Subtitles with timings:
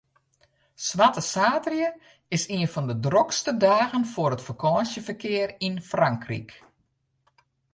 [0.85, 1.93] Swarte saterdei
[2.37, 6.51] is ien fan de drokste dagen foar it fakânsjeferkear yn Frankryk.